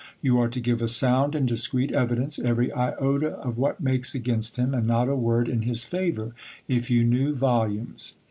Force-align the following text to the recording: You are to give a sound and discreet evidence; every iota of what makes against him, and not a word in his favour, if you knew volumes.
You 0.19 0.39
are 0.39 0.47
to 0.47 0.59
give 0.59 0.81
a 0.81 0.87
sound 0.87 1.35
and 1.35 1.47
discreet 1.47 1.91
evidence; 1.91 2.39
every 2.39 2.73
iota 2.73 3.33
of 3.35 3.59
what 3.59 3.81
makes 3.81 4.15
against 4.15 4.55
him, 4.57 4.73
and 4.73 4.87
not 4.87 5.07
a 5.07 5.15
word 5.15 5.47
in 5.47 5.61
his 5.61 5.83
favour, 5.85 6.33
if 6.67 6.89
you 6.89 7.03
knew 7.03 7.35
volumes. 7.35 8.15